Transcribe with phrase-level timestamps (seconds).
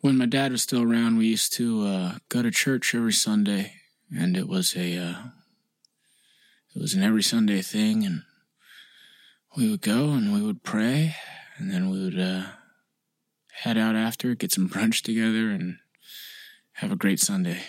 [0.00, 3.74] when my dad was still around, we used to uh, go to church every Sunday,
[4.14, 5.14] and it was a uh,
[6.74, 8.22] it was an every Sunday thing, and
[9.56, 11.14] we would go and we would pray,
[11.58, 12.44] and then we would uh,
[13.52, 15.78] head out after, get some brunch together, and
[16.74, 17.60] have a great Sunday.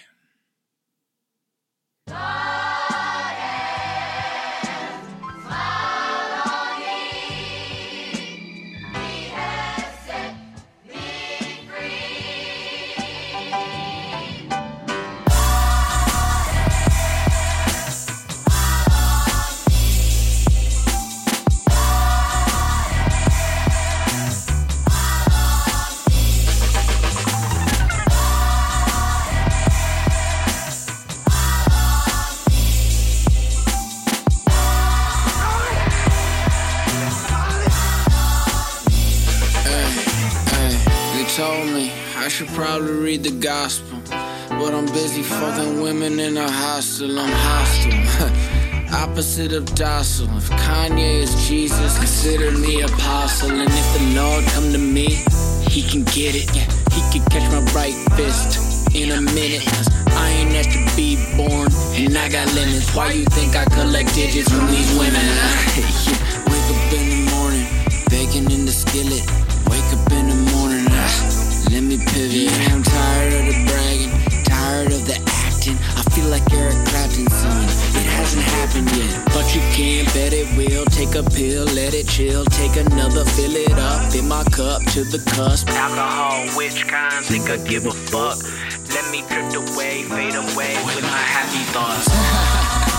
[41.36, 43.98] Told me I should probably read the gospel.
[44.50, 47.18] But I'm busy fucking women in a hostel.
[47.18, 48.92] I'm hostile.
[48.94, 50.28] Opposite of docile.
[50.36, 53.52] If Kanye is Jesus, consider me apostle.
[53.52, 55.08] And if the Lord come to me,
[55.70, 56.50] he can get it.
[56.92, 59.64] He can catch my right fist in a minute.
[59.64, 62.94] Cause I ain't asked to be born, and I got limits.
[62.94, 65.24] Why you think I collect digits from these women?
[66.52, 67.66] wake up in the morning,
[68.10, 69.51] bacon in the skillet.
[78.76, 80.86] Yet, but you can't bet it will.
[80.86, 82.46] Take a pill, let it chill.
[82.46, 85.70] Take another, fill it up in my cup to the cusp.
[85.70, 87.26] Alcohol, which kind?
[87.26, 88.38] Think I give a fuck.
[88.94, 92.88] Let me drift away, fade away with my happy thoughts.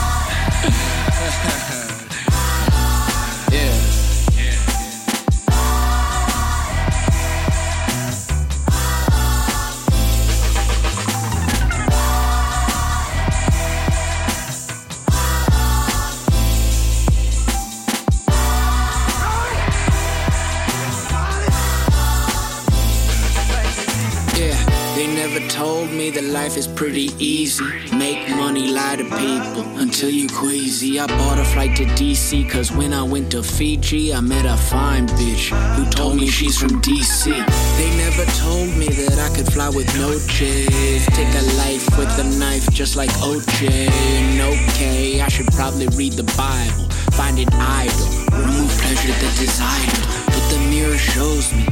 [24.95, 27.65] they never told me that life is pretty easy.
[27.97, 31.01] Make money, lie to people until you queasy.
[31.01, 34.57] I bought a flight to DC, cause when I went to Fiji, I met a
[34.57, 37.25] fine bitch who told me she's from DC.
[37.79, 41.07] They never told me that I could fly with no chase.
[41.07, 43.71] Take a life with a knife, just like OJ.
[43.71, 50.23] And okay, I should probably read the Bible, find it idle, remove pleasure that idle.
[50.27, 51.67] But the mirror shows me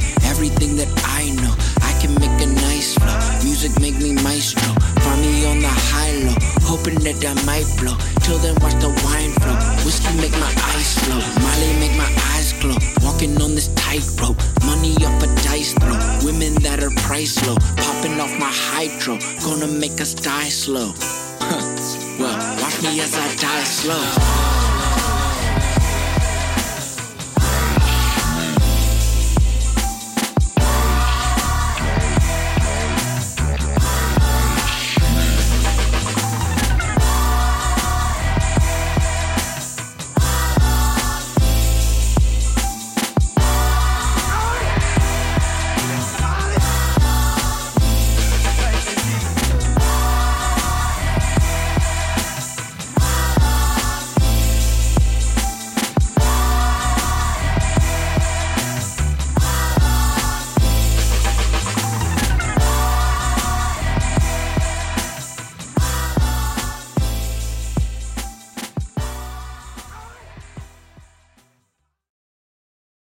[7.51, 7.97] might blow.
[8.23, 9.57] Till then, watch the wine flow.
[9.83, 11.19] Whiskey make my eyes flow.
[11.43, 12.79] Molly make my eyes glow.
[13.03, 14.39] Walking on this tightrope.
[14.65, 15.97] Money off a dice throw.
[16.25, 17.57] Women that are price low.
[17.83, 19.19] Popping off my hydro.
[19.43, 20.93] Gonna make us die slow.
[22.19, 24.60] Well, watch me as I die slow.